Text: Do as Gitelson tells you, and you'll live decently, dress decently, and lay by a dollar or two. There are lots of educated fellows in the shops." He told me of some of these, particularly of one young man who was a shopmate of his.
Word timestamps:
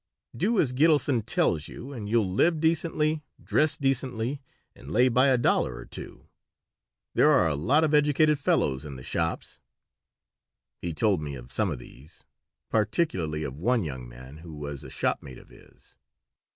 Do 0.35 0.59
as 0.59 0.73
Gitelson 0.73 1.23
tells 1.27 1.67
you, 1.67 1.93
and 1.93 2.09
you'll 2.09 2.33
live 2.33 2.59
decently, 2.59 3.21
dress 3.39 3.77
decently, 3.77 4.41
and 4.75 4.89
lay 4.89 5.09
by 5.09 5.27
a 5.27 5.37
dollar 5.37 5.75
or 5.75 5.85
two. 5.85 6.27
There 7.13 7.29
are 7.29 7.55
lots 7.55 7.85
of 7.85 7.93
educated 7.93 8.39
fellows 8.39 8.83
in 8.83 8.95
the 8.95 9.03
shops." 9.03 9.59
He 10.81 10.91
told 10.95 11.21
me 11.21 11.35
of 11.35 11.51
some 11.51 11.69
of 11.69 11.77
these, 11.77 12.23
particularly 12.71 13.43
of 13.43 13.59
one 13.59 13.83
young 13.83 14.09
man 14.09 14.37
who 14.37 14.55
was 14.55 14.83
a 14.83 14.89
shopmate 14.89 15.37
of 15.37 15.49
his. 15.49 15.97